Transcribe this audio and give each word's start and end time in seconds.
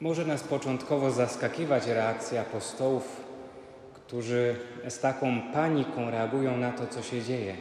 Może 0.00 0.24
nas 0.24 0.42
początkowo 0.42 1.10
zaskakiwać 1.10 1.86
reakcja 1.86 2.40
apostołów, 2.40 3.20
którzy 3.94 4.56
z 4.88 4.98
taką 4.98 5.40
paniką 5.52 6.10
reagują 6.10 6.56
na 6.56 6.72
to, 6.72 6.86
co 6.86 7.02
się 7.02 7.22
dzieje. 7.22 7.56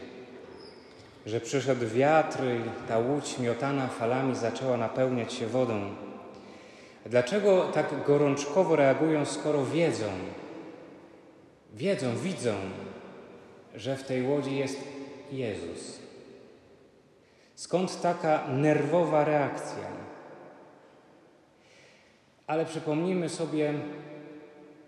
Że 1.25 1.41
przyszedł 1.41 1.87
wiatr 1.87 2.39
i 2.43 2.87
ta 2.87 2.97
łódź 2.99 3.39
miotana 3.39 3.87
falami 3.87 4.35
zaczęła 4.35 4.77
napełniać 4.77 5.33
się 5.33 5.47
wodą. 5.47 5.81
Dlaczego 7.05 7.67
tak 7.73 8.05
gorączkowo 8.07 8.75
reagują, 8.75 9.25
skoro 9.25 9.65
wiedzą, 9.65 10.09
wiedzą, 11.73 12.17
widzą, 12.17 12.53
że 13.75 13.97
w 13.97 14.03
tej 14.03 14.23
łodzi 14.23 14.55
jest 14.55 14.79
Jezus? 15.31 15.99
Skąd 17.55 18.01
taka 18.01 18.47
nerwowa 18.47 19.25
reakcja? 19.25 20.06
Ale 22.47 22.65
przypomnijmy 22.65 23.29
sobie 23.29 23.73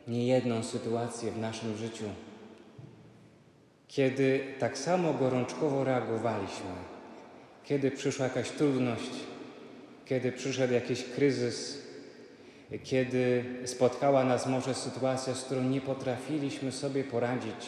niejedną 0.07 0.63
sytuację 0.63 1.31
w 1.31 1.38
naszym 1.38 1.77
życiu, 1.77 2.05
kiedy 3.88 4.43
tak 4.59 4.77
samo 4.77 5.13
gorączkowo 5.13 5.84
reagowaliśmy, 5.84 6.71
kiedy 7.63 7.91
przyszła 7.91 8.25
jakaś 8.25 8.49
trudność, 8.49 9.11
kiedy 10.05 10.31
przyszedł 10.31 10.73
jakiś 10.73 11.03
kryzys, 11.03 11.87
kiedy 12.84 13.45
spotkała 13.65 14.23
nas 14.23 14.48
może 14.48 14.73
sytuacja, 14.73 15.34
z 15.34 15.43
którą 15.43 15.63
nie 15.63 15.81
potrafiliśmy 15.81 16.71
sobie 16.71 17.03
poradzić. 17.03 17.65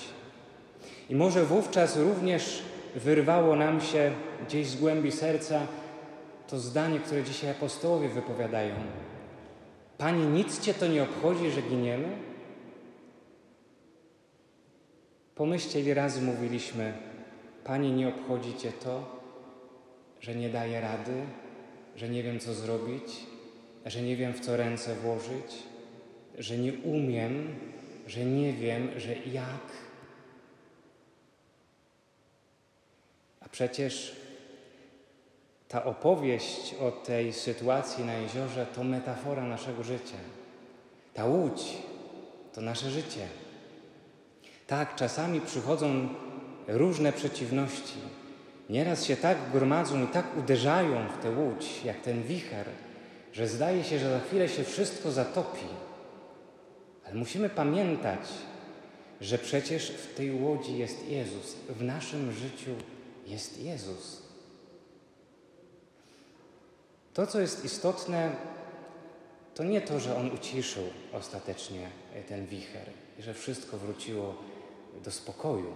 I 1.10 1.16
może 1.16 1.46
wówczas 1.46 1.98
również 1.98 2.64
wyrwało 2.96 3.56
nam 3.56 3.82
się 3.82 4.12
gdzieś 4.48 4.68
z 4.68 4.76
głębi 4.76 5.12
serca 5.12 5.68
to 6.48 6.60
zdanie, 6.60 7.00
które 7.00 7.24
dzisiaj 7.24 7.50
apostołowie 7.52 8.10
wypowiadają. 8.10 8.76
Panie, 10.02 10.26
nic 10.26 10.60
Cię 10.60 10.74
to 10.74 10.88
nie 10.88 11.04
obchodzi, 11.04 11.52
że 11.52 11.62
giniemy? 11.62 12.18
Pomyślcie, 15.36 15.82
ile 15.82 15.94
razy 15.94 16.22
mówiliśmy, 16.22 16.94
Panie, 17.64 17.92
nie 17.92 18.08
obchodzi 18.08 18.58
Cię 18.58 18.72
to, 18.72 19.20
że 20.20 20.36
nie 20.36 20.50
daję 20.50 20.82
rady, 20.82 21.22
że 21.96 22.10
nie 22.10 22.24
wiem, 22.24 22.40
co 22.40 22.54
zrobić, 22.54 23.04
że 23.86 24.02
nie 24.02 24.16
wiem, 24.16 24.34
w 24.34 24.40
co 24.40 24.58
ręce 24.58 24.96
włożyć, 24.96 25.64
że 26.38 26.58
nie 26.58 26.74
umiem, 26.74 27.56
że 28.08 28.26
nie 28.26 28.54
wiem, 28.54 29.00
że 29.00 29.16
jak. 29.16 29.66
A 33.42 33.50
przecież 33.50 34.16
ta 35.72 35.84
opowieść 35.84 36.76
o 36.82 36.92
tej 36.92 37.34
sytuacji 37.34 38.06
na 38.06 38.14
jeziorze 38.14 38.66
to 38.66 38.84
metafora 38.84 39.44
naszego 39.44 39.84
życia. 39.84 40.18
Ta 41.14 41.26
łódź 41.26 41.78
to 42.54 42.62
nasze 42.62 42.90
życie. 42.90 43.28
Tak, 44.68 44.96
czasami 44.96 45.42
przychodzą 45.42 46.10
różne 46.68 47.14
przeciwności. 47.14 47.98
Nieraz 48.70 49.06
się 49.06 49.16
tak 49.18 49.38
gromadzą 49.54 50.04
i 50.04 50.08
tak 50.08 50.38
uderzają 50.38 51.08
w 51.08 51.24
tę 51.24 51.30
łódź, 51.30 51.86
jak 51.86 52.02
ten 52.02 52.24
wicher, 52.24 52.66
że 53.34 53.48
zdaje 53.48 53.84
się, 53.84 54.00
że 54.00 54.12
za 54.12 54.20
chwilę 54.20 54.50
się 54.50 54.64
wszystko 54.64 55.12
zatopi. 55.12 55.66
Ale 57.06 57.16
musimy 57.16 57.50
pamiętać, 57.50 58.20
że 59.22 59.38
przecież 59.38 59.92
w 59.92 60.16
tej 60.16 60.32
łodzi 60.32 60.78
jest 60.78 61.10
Jezus, 61.10 61.56
w 61.70 61.84
naszym 61.84 62.32
życiu 62.32 62.72
jest 63.28 63.64
Jezus. 63.64 64.31
To, 67.14 67.28
co 67.28 67.40
jest 67.40 67.66
istotne, 67.66 68.32
to 69.56 69.64
nie 69.64 69.82
to, 69.82 70.00
że 70.00 70.18
On 70.18 70.32
uciszył 70.32 70.84
ostatecznie 71.14 71.90
ten 72.28 72.46
wicher 72.46 72.90
i 73.20 73.22
że 73.22 73.34
wszystko 73.34 73.78
wróciło 73.78 74.36
do 75.04 75.12
spokoju, 75.12 75.74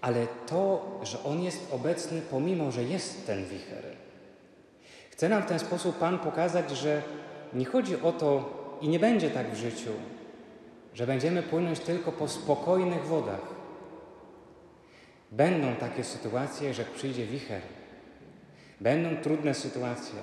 ale 0.00 0.26
to, 0.46 0.98
że 1.02 1.24
On 1.24 1.42
jest 1.42 1.72
obecny, 1.72 2.22
pomimo 2.30 2.70
że 2.70 2.84
jest 2.84 3.26
ten 3.26 3.44
wicher. 3.44 3.84
Chce 5.10 5.28
nam 5.28 5.42
w 5.42 5.46
ten 5.46 5.58
sposób 5.58 5.98
Pan 5.98 6.18
pokazać, 6.18 6.70
że 6.70 7.02
nie 7.52 7.64
chodzi 7.64 8.00
o 8.00 8.12
to 8.12 8.58
i 8.80 8.88
nie 8.88 8.98
będzie 8.98 9.30
tak 9.30 9.50
w 9.50 9.56
życiu, 9.56 9.90
że 10.94 11.06
będziemy 11.06 11.42
płynąć 11.42 11.80
tylko 11.80 12.12
po 12.12 12.28
spokojnych 12.28 13.06
wodach. 13.06 13.40
Będą 15.32 15.76
takie 15.76 16.04
sytuacje, 16.04 16.74
że 16.74 16.84
przyjdzie 16.84 17.26
wicher, 17.26 17.62
będą 18.80 19.22
trudne 19.22 19.54
sytuacje, 19.54 20.20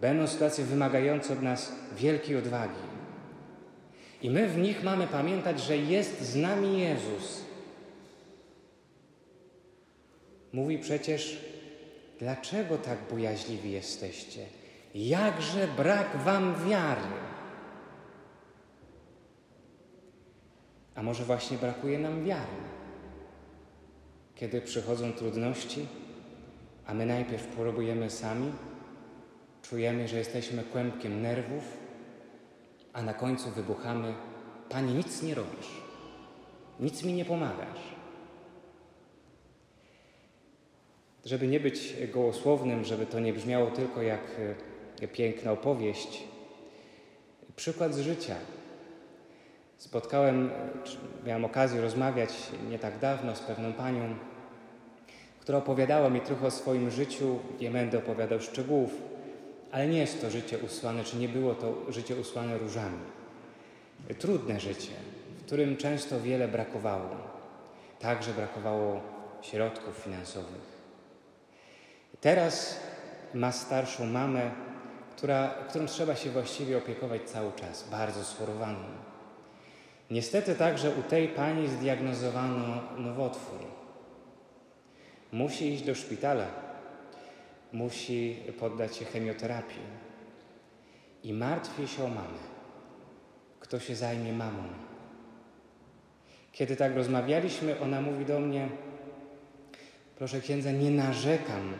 będą 0.00 0.26
sytuacje 0.26 0.64
wymagające 0.64 1.32
od 1.32 1.42
nas 1.42 1.72
wielkiej 1.96 2.36
odwagi. 2.36 2.88
I 4.22 4.30
my 4.30 4.48
w 4.48 4.58
nich 4.58 4.82
mamy 4.82 5.06
pamiętać, 5.06 5.60
że 5.60 5.76
jest 5.76 6.20
z 6.20 6.36
nami 6.36 6.80
Jezus. 6.80 7.44
Mówi 10.52 10.78
przecież, 10.78 11.44
dlaczego 12.18 12.78
tak 12.78 12.98
bojaźliwi 13.10 13.70
jesteście? 13.70 14.46
Jakże 14.94 15.68
brak 15.76 16.16
wam 16.16 16.54
wiary? 16.68 17.00
A 20.94 21.02
może 21.02 21.24
właśnie 21.24 21.58
brakuje 21.58 21.98
nam 21.98 22.24
wiary? 22.24 22.58
Kiedy 24.34 24.60
przychodzą 24.60 25.12
trudności, 25.12 25.86
a 26.88 26.94
my 26.94 27.06
najpierw 27.06 27.46
próbujemy 27.46 28.10
sami, 28.10 28.52
czujemy, 29.62 30.08
że 30.08 30.18
jesteśmy 30.18 30.62
kłębkiem 30.62 31.22
nerwów, 31.22 31.64
a 32.92 33.02
na 33.02 33.14
końcu 33.14 33.50
wybuchamy: 33.50 34.14
Panie, 34.68 34.94
nic 34.94 35.22
nie 35.22 35.34
robisz, 35.34 35.68
nic 36.80 37.02
mi 37.04 37.12
nie 37.12 37.24
pomagasz. 37.24 37.98
Żeby 41.24 41.48
nie 41.48 41.60
być 41.60 41.96
gołosłownym, 42.12 42.84
żeby 42.84 43.06
to 43.06 43.20
nie 43.20 43.32
brzmiało 43.32 43.70
tylko 43.70 44.02
jak 44.02 44.20
e, 45.02 45.08
piękna 45.08 45.52
opowieść, 45.52 46.24
przykład 47.56 47.94
z 47.94 48.00
życia. 48.00 48.36
Spotkałem, 49.76 50.50
miałem 51.26 51.44
okazję 51.44 51.80
rozmawiać 51.80 52.30
nie 52.70 52.78
tak 52.78 52.98
dawno 52.98 53.36
z 53.36 53.40
pewną 53.40 53.72
panią, 53.72 54.14
która 55.48 55.58
opowiadała 55.58 56.10
mi 56.10 56.20
trochę 56.20 56.46
o 56.46 56.50
swoim 56.50 56.90
życiu. 56.90 57.38
Nie 57.60 57.70
będę 57.70 57.98
opowiadał 57.98 58.40
szczegółów, 58.40 58.90
ale 59.72 59.86
nie 59.86 59.98
jest 59.98 60.20
to 60.20 60.30
życie 60.30 60.58
usłane, 60.58 61.04
czy 61.04 61.16
nie 61.16 61.28
było 61.28 61.54
to 61.54 61.92
życie 61.92 62.16
usłane 62.16 62.58
różami. 62.58 62.98
Trudne 64.18 64.60
życie, 64.60 64.90
w 65.38 65.46
którym 65.46 65.76
często 65.76 66.20
wiele 66.20 66.48
brakowało. 66.48 67.16
Także 68.00 68.32
brakowało 68.32 69.00
środków 69.42 69.96
finansowych. 69.96 70.78
Teraz 72.20 72.80
ma 73.34 73.52
starszą 73.52 74.06
mamę, 74.06 74.50
która, 75.16 75.54
którą 75.68 75.86
trzeba 75.86 76.16
się 76.16 76.30
właściwie 76.30 76.78
opiekować 76.78 77.22
cały 77.22 77.52
czas, 77.52 77.88
bardzo 77.90 78.24
schorowaną. 78.24 78.84
Niestety 80.10 80.54
także 80.54 80.90
u 80.90 81.02
tej 81.02 81.28
pani 81.28 81.68
zdiagnozowano 81.68 82.82
nowotwór. 82.96 83.77
Musi 85.32 85.72
iść 85.72 85.82
do 85.82 85.94
szpitala, 85.94 86.46
musi 87.72 88.36
poddać 88.58 88.96
się 88.96 89.04
chemioterapii 89.04 89.82
i 91.22 91.32
martwi 91.32 91.88
się 91.88 92.04
o 92.04 92.08
mamę. 92.08 92.38
Kto 93.60 93.80
się 93.80 93.96
zajmie 93.96 94.32
mamą? 94.32 94.62
Kiedy 96.52 96.76
tak 96.76 96.94
rozmawialiśmy, 96.94 97.80
ona 97.80 98.00
mówi 98.00 98.24
do 98.24 98.40
mnie: 98.40 98.68
Proszę 100.16 100.40
księdza, 100.40 100.72
nie 100.72 100.90
narzekam 100.90 101.74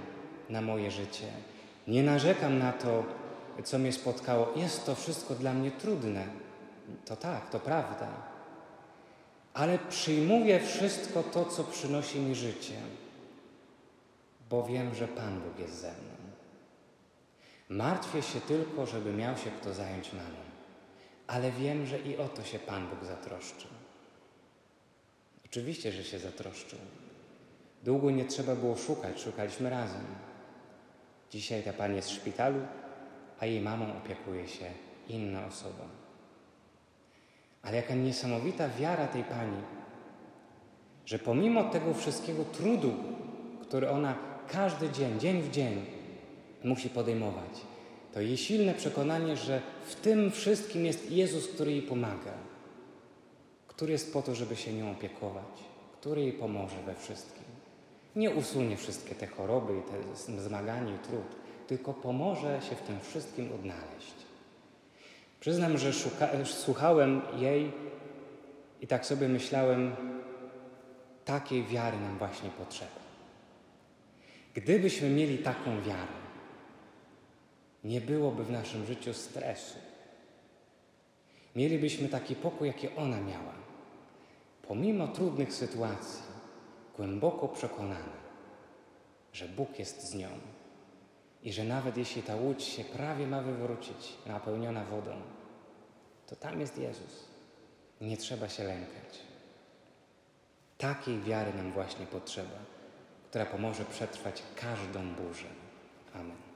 na 0.51 0.61
moje 0.61 0.91
życie, 0.91 1.27
nie 1.87 2.03
narzekam 2.03 2.59
na 2.59 2.73
to, 2.73 3.05
co 3.65 3.79
mnie 3.79 3.93
spotkało. 3.93 4.53
Jest 4.57 4.87
to 4.87 4.95
wszystko 4.95 5.35
dla 5.35 5.55
mnie 5.55 5.71
trudne. 5.71 6.25
To 7.05 7.17
tak, 7.17 7.51
to 7.51 7.61
prawda. 7.61 8.09
Ale 9.55 9.79
przyjmuję 9.79 10.61
wszystko 10.61 11.23
to, 11.23 11.45
co 11.45 11.65
przynosi 11.65 12.19
mi 12.21 12.35
życie 12.35 12.75
bo 14.51 14.63
wiem, 14.63 14.95
że 14.95 15.09
Pan 15.09 15.41
Bóg 15.41 15.59
jest 15.59 15.81
ze 15.81 15.91
mną. 15.91 16.19
Martwię 17.69 18.23
się 18.23 18.41
tylko, 18.41 18.87
żeby 18.87 19.13
miał 19.13 19.37
się 19.37 19.51
kto 19.51 19.75
zająć 19.75 20.13
mamą, 20.13 20.43
ale 21.27 21.51
wiem, 21.51 21.87
że 21.87 21.99
i 21.99 22.17
o 22.17 22.29
to 22.29 22.45
się 22.45 22.59
Pan 22.59 22.89
Bóg 22.89 23.05
zatroszczył. 23.05 23.71
Oczywiście, 25.47 25.93
że 25.93 26.05
się 26.05 26.19
zatroszczył. 26.19 26.79
Długo 27.85 28.11
nie 28.11 28.25
trzeba 28.25 28.55
było 28.55 28.77
szukać, 28.77 29.21
szukaliśmy 29.21 29.71
razem. 29.71 30.05
Dzisiaj 31.31 31.63
ta 31.63 31.73
pani 31.73 31.97
jest 31.97 32.09
w 32.09 32.15
szpitalu, 32.15 32.61
a 33.41 33.47
jej 33.47 33.61
mamą 33.61 33.97
opiekuje 33.97 34.49
się 34.49 34.71
inna 35.09 35.47
osoba. 35.47 35.85
Ale 37.63 37.77
jaka 37.77 37.95
niesamowita 37.95 38.69
wiara 38.69 39.07
tej 39.07 39.25
pani, 39.25 39.63
że 41.07 41.19
pomimo 41.19 41.65
tego 41.65 41.95
wszystkiego 41.95 42.45
trudu, 42.45 42.95
który 43.63 43.91
ona 43.91 44.15
każdy 44.53 44.91
dzień, 44.91 45.21
dzień 45.21 45.43
w 45.43 45.51
dzień 45.51 45.87
musi 46.65 46.91
podejmować. 46.91 47.61
To 48.15 48.21
jej 48.21 48.37
silne 48.37 48.75
przekonanie, 48.75 49.37
że 49.37 49.61
w 49.87 49.95
tym 49.95 50.31
wszystkim 50.31 50.87
jest 50.87 51.11
Jezus, 51.11 51.49
który 51.49 51.71
jej 51.71 51.83
pomaga, 51.83 52.33
który 53.69 53.93
jest 53.93 54.13
po 54.13 54.23
to, 54.23 54.35
żeby 54.35 54.57
się 54.57 54.73
nią 54.73 54.91
opiekować, 54.91 55.65
który 56.01 56.21
jej 56.21 56.33
pomoże 56.33 56.77
we 56.87 56.95
wszystkim. 56.95 57.45
Nie 58.17 58.31
usunie 58.31 58.77
wszystkie 58.77 59.15
te 59.15 59.27
choroby 59.27 59.73
i 59.79 59.83
te 59.83 60.41
zmagania 60.41 60.95
i 60.95 60.99
trud, 60.99 61.37
tylko 61.67 61.95
pomoże 61.95 62.61
się 62.71 62.77
w 62.77 62.83
tym 62.83 63.01
wszystkim 63.01 63.53
odnaleźć. 63.53 64.15
Przyznam, 65.41 65.79
że 65.79 65.93
szuka, 65.93 66.29
słuchałem 66.45 67.23
jej 67.37 67.73
i 68.81 68.87
tak 68.87 69.07
sobie 69.07 69.29
myślałem, 69.29 69.97
takiej 71.25 71.65
wiary 71.65 72.01
nam 72.01 72.19
właśnie 72.19 72.51
potrzeba. 72.51 73.08
Gdybyśmy 74.59 75.11
mieli 75.11 75.39
taką 75.39 75.83
wiarę, 75.83 76.19
nie 77.85 78.01
byłoby 78.01 78.45
w 78.45 78.51
naszym 78.51 78.87
życiu 78.87 79.15
stresu. 79.15 79.79
Mielibyśmy 81.57 82.09
taki 82.09 82.35
pokój, 82.35 82.69
jaki 82.69 82.89
ona 82.97 83.21
miała. 83.21 83.55
Pomimo 84.69 85.09
trudnych 85.09 85.55
sytuacji, 85.55 86.23
głęboko 86.97 87.49
przekonana, 87.49 88.19
że 89.33 89.49
Bóg 89.49 89.79
jest 89.79 90.11
z 90.11 90.15
nią 90.15 90.29
i 91.43 91.53
że 91.53 91.65
nawet 91.65 91.97
jeśli 91.97 92.23
ta 92.23 92.37
łódź 92.37 92.63
się 92.63 92.85
prawie 92.85 93.27
ma 93.27 93.43
wywrócić, 93.43 94.15
napełniona 94.27 94.85
wodą, 94.85 95.13
to 96.27 96.37
tam 96.37 96.61
jest 96.61 96.79
Jezus. 96.79 97.25
Nie 98.01 98.17
trzeba 98.17 98.49
się 98.49 98.65
lękać. 98.65 99.19
Takiej 100.79 101.21
wiary 101.21 101.55
nam 101.55 101.73
właśnie 101.73 102.07
potrzeba, 102.07 102.78
która 103.31 103.47
pomoże 103.47 103.85
przetrwać 103.85 104.43
każdą 104.57 105.15
burzę. 105.15 105.47
Amen. 106.15 106.48